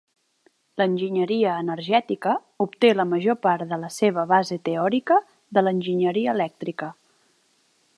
L'enginyeria 0.81 1.51
energètica 1.63 2.33
obté 2.67 2.91
la 2.95 3.07
major 3.11 3.39
part 3.45 3.69
de 3.75 3.81
la 3.85 3.93
seva 3.99 4.27
base 4.35 4.61
teòrica 4.71 5.23
de 5.59 5.67
l'enginyeria 5.69 6.37
elèctrica. 6.39 6.95